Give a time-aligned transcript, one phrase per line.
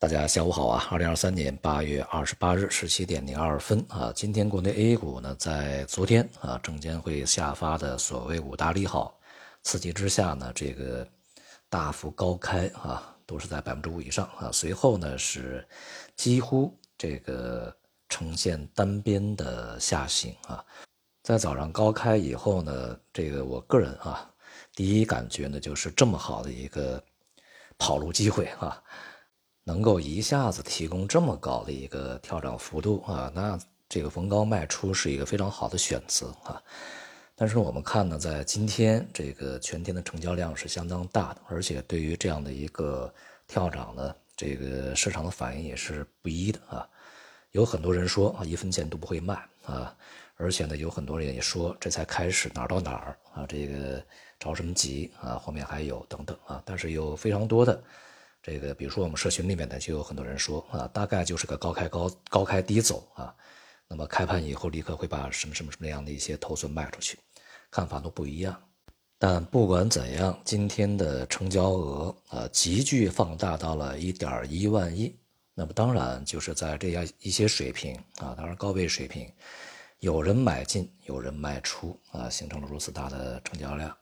[0.00, 0.86] 大家下午好啊！
[0.92, 9.18] 二零二三年八月二十八日十七点零二分啊，今天国内 A 股呢，在昨天啊，证监会下发的所谓五大利好
[9.64, 11.04] 刺激之下呢，这个
[11.68, 14.52] 大幅高开啊，都是在百分之五以上啊。
[14.52, 15.66] 随后呢，是
[16.14, 17.76] 几乎这个
[18.08, 20.64] 呈现单边的下行啊。
[21.24, 24.30] 在早上高开以后呢，这个我个人啊，
[24.76, 27.02] 第一感觉呢，就是这么好的一个
[27.76, 28.80] 跑路机会啊。
[29.68, 36.62] 能够一下子提供这么高的一个跳涨幅度啊，那这个逢高卖出是一个非常好的选择啊。
[37.36, 43.12] 但是我们看呢，在今天这个全天的成交量是相当大的，而且对于这样的一个
[43.46, 46.88] 跳涨呢，这个市场的反应也是不一的啊。
[47.50, 49.34] 有很多人说啊，一分钱都不会卖
[49.66, 49.94] 啊，
[50.36, 54.02] 而且呢，有很多人也说这才开始哪儿到哪儿啊，这个
[54.40, 56.62] 着什么急啊，后面还有等等啊。
[56.64, 57.82] 但是有非常多的。
[58.48, 63.34] 这个，比如说我们社群里面呢，就有很多人说啊，大概就是个高开高高开低走啊，
[63.86, 67.18] 那么开盘以后立刻会把什么什么什么样的一些头寸卖出去，
[67.70, 68.58] 看法都不一样。
[69.18, 75.14] 但不管怎样，今天的成交额啊急剧放大到了一点一万亿，
[75.54, 79.30] 那么当然就是在这样一些水平啊，当然高位水平，
[79.98, 83.94] 有人买进，有人卖出啊，形成了如此大的成交量。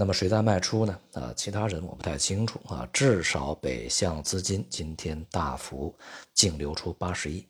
[0.00, 0.96] 那么谁在卖出呢？
[1.14, 2.88] 啊，其他人我不太清楚啊。
[2.92, 5.92] 至少北向资金今天大幅
[6.34, 7.44] 净流出八十亿。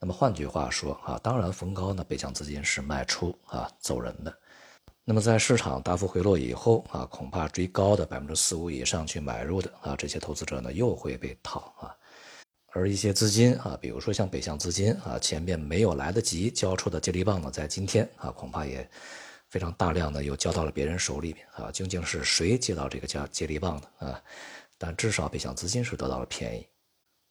[0.00, 4.36] 那么换句话说啊，当然逢高呢，北向资金是卖出啊走人的。
[5.04, 11.94] 那么在市场大幅回落以后啊，恐怕追高的百分之四五以上去买入的啊这些投资者呢又会被套啊。
[12.72, 18.90] 而一些资金啊，比如说像北向资金啊，前面没有来得及交出的接力棒呢，在今天啊恐怕也。
[19.48, 24.22] 非常大量的又交到了别人手里面啊，究竟是谁接到这个接接力棒的啊？
[24.78, 26.66] 但至少北向资金是得到了便宜。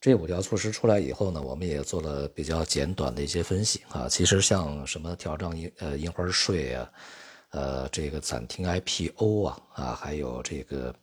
[0.02, 4.08] 这五条措施出来以后呢，我们也做了比较简短的一些分析啊。
[4.08, 6.92] 其实像什么调整印呃印花税啊，
[7.50, 10.94] 呃这个暂停 IPO 啊啊，还有这个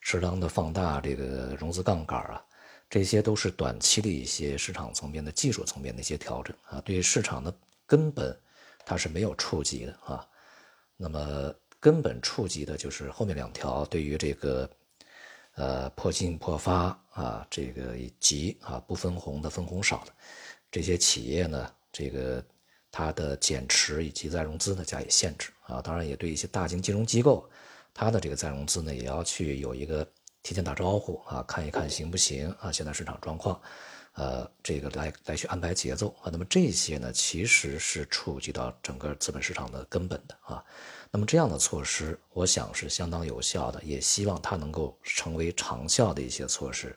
[0.00, 2.44] 适当的放大这个融资杠杆啊，
[2.90, 7.54] 这些都是短期的一些市场层面的技术层面的一些调整啊，对市场的
[7.86, 8.38] 根本
[8.84, 10.26] 它是没有触及的啊。
[10.96, 14.70] 那么根本触及的就是后面两条，对于这个，
[15.54, 20.12] 呃破净破发啊，这个以及啊不分红的分红少的
[20.70, 22.44] 这些企业呢，这个
[22.90, 27.48] 它的减持以及再融资呢加以限制啊，当然也对一些大型金融机构，
[27.92, 30.06] 它的这个再融资呢也要去有一个
[30.42, 33.60] 提前打招呼啊，看一看行不行啊，现在市场状况。
[34.14, 40.62] 呃，这个来来去安排节奏啊，那么这些呢，其实是触及到整个资本市场的根本的啊。
[41.10, 46.94] 那么这样的措施，我想是相当有效的，也希望它能够成为长效的一些措施，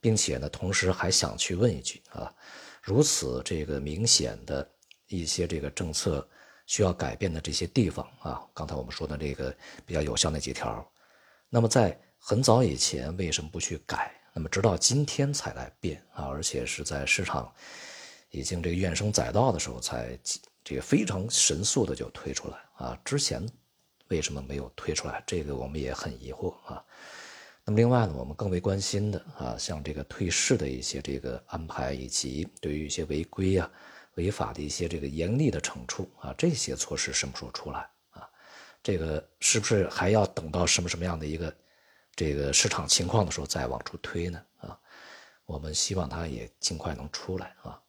[0.00, 2.32] 并且呢，同时还想去问一句啊，
[2.82, 4.68] 如此这个明显的
[5.06, 6.28] 一些这个政策
[6.66, 9.56] 需要改变的这些地方啊，刚才我们说的这个
[9.86, 10.84] 比较有效那几条，
[11.48, 14.19] 那么在很早以前为什么不去改？
[14.32, 17.52] 那么直到今天才来变啊，而且是在市场
[18.30, 20.16] 已经这个怨声载道的时候，才
[20.62, 22.96] 这个非常神速的就推出来啊。
[23.04, 23.44] 之前
[24.06, 25.20] 为什么没有推出来？
[25.26, 26.84] 这个我们也很疑惑啊。
[27.64, 33.68] 那么另外呢，我们更为关心的啊，像这个退市的一些这个安排，以及对于一些违规啊、
[34.14, 37.80] 违法的一些这个严厉的惩处啊，这些措施什么时候出来
[38.10, 38.28] 啊？
[38.80, 41.52] 这个是不是还要等到什么什么样的一个？
[42.20, 44.78] 这个市场情况的时候再往出推呢啊，
[45.46, 47.80] 我们希望它也尽快能出来啊。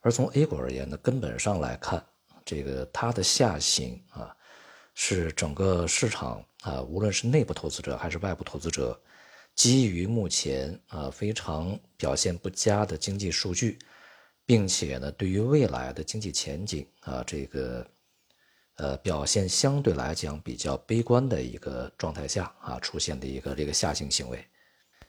[0.00, 2.02] 而从 A 股而言呢，根本上来看，
[2.42, 4.34] 这个它的下行啊，
[4.94, 8.98] 是整个市场啊，无论是内部投资者还是外部投资者，
[9.54, 13.78] 基于目前啊非常表现不佳的经济数据，
[14.46, 17.86] 并且呢，对于未来的经济前景啊，这个。
[18.76, 24.44] 呃，表现相对来讲比较悲观的一个状态下啊，出现的一个这个下行行为，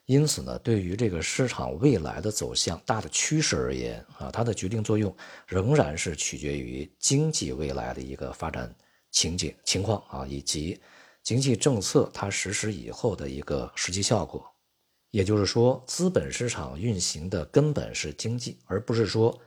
[0.05, 5.14] 因此呢，对于这个市场未来的走向大的趋势而言啊，它的决定作用
[5.46, 8.73] 仍然是取决于经济未来的一个发展
[9.11, 10.79] 情景情况啊，以及
[11.22, 14.49] 经济政策它实施以后的一个实际效果。
[15.11, 19.37] 也就是说，资本市场运行的根本是经济，而不是说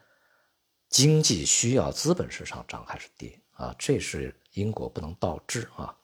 [0.90, 3.40] 经济需要资本市场涨还是跌。
[3.60, 5.94] 啊，这是因果不能倒置啊，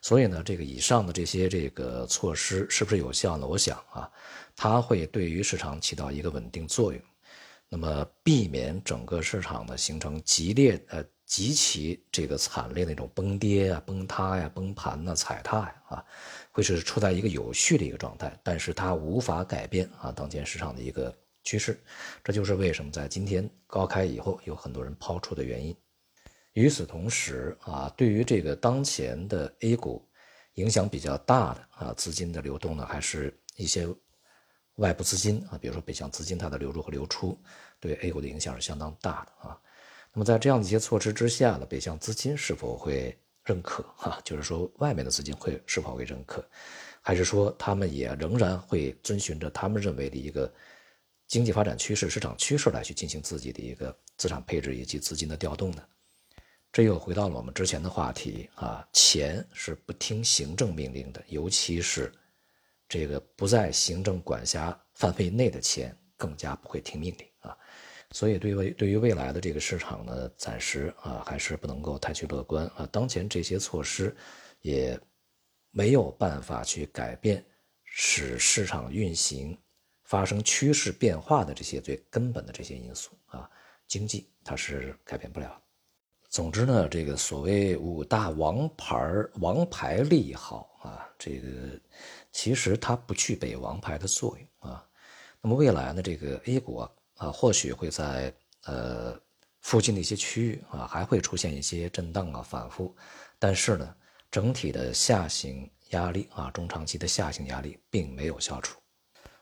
[0.00, 3.44] 所以呢，这个以上的这些这个措施是不是有效呢？
[3.44, 4.08] 我想啊，
[4.54, 7.02] 它会对于市场起到一个稳定作用，
[7.68, 16.04] 那么避免整个市场呢形成激烈呃极其这个惨烈的那种崩跌啊、崩塌呀、崩盘呐、踩踏呀啊，
[16.52, 21.12] 会是处在一个有序的一个状态，但是它无法改变啊当前市场的一个
[21.42, 21.76] 趋势，
[22.22, 25.74] 这就是为什么在今天高开以后有很多人抛出的原因。
[26.54, 30.08] 与此同时啊，对于这个当前的 A 股
[30.54, 33.86] 影响比较大的啊资金的流动呢，还是一些
[34.76, 37.36] 外部资金啊，比如说北向资金它的流入和流出，
[37.80, 39.60] 对 A 股的影响是相当大的啊。
[40.12, 44.20] 那么在这样的一些措施之下呢，北向资金是否会认可哈？
[44.24, 46.48] 就是说外面的资金会是否会认可，
[47.02, 50.52] 还是说他们也仍然会遵循着他们认为的一个
[51.26, 55.82] 经济发展趋势、市场趋势来去进行自己的一个资产配置以及资金的调动呢？
[56.74, 62.12] 这又回到了我们之前的话题啊，钱是不听行政命令的，尤其是
[62.88, 67.56] 这个不在行政管辖范围内的钱，更加不会听命令啊。
[68.10, 72.84] 所以，对于对于未来的这个市场呢，暂时啊还是不能够太去乐观啊。
[72.90, 74.12] 当前这些措施
[74.60, 74.98] 也
[75.70, 77.44] 没有办法去改变
[77.84, 79.56] 使市场运行
[80.02, 83.48] 发生趋势变化的这些最根本的这些因素啊，
[83.86, 85.60] 经济它是改变不了。
[86.34, 88.96] 总之呢，这个所谓五大王牌
[89.34, 91.48] 王牌利好啊，这个
[92.32, 94.84] 其实它不具备王牌的作用啊。
[95.40, 96.78] 那么未来呢，这个 A 股
[97.18, 98.34] 啊，或许会在
[98.64, 99.16] 呃
[99.60, 102.92] 附近的一些区域啊，还会出现一些震荡啊反复，
[103.38, 103.94] 但是呢，
[104.28, 108.80] 整体的下行压力啊，中长期的下行压力并没有消除。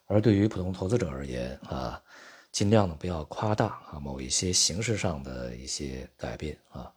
[0.04, 1.98] 而对于普通投资者而言啊。
[2.52, 6.92] 尽量呢不要夸大啊某一些形式上的一些改变啊，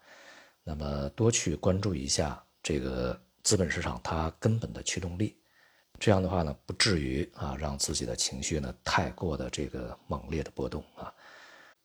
[0.64, 5.38] 那么多去关注一下这个资本市场它根本的驱动力，
[5.98, 11.14] 这样的话呢不至于啊让自己的情绪呢太过的这个猛烈的波动啊，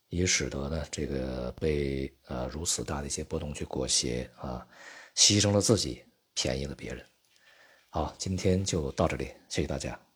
[0.08, 4.66] 以使得呢这个被呃如此大的一些波动去裹挟啊，
[5.14, 7.06] 牺牲了自己，便宜了别人。
[7.90, 10.09] 好，今天就到这里，谢谢大家。